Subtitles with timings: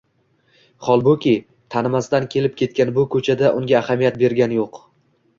[0.85, 1.33] Holbuki,
[1.75, 4.81] tanimasdan kelib-ketgan bu ko'chada unga ahamiyat bergan yo'q.